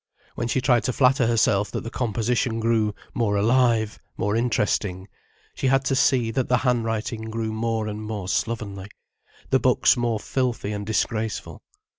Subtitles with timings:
[0.33, 5.07] When she tried to flatter herself that the composition grew more alive, more interesting,
[5.53, 8.89] she had to see that the handwriting grew more and more slovenly,
[9.51, 11.61] the books more filthy and disgraceful.